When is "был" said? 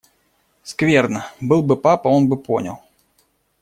1.39-1.61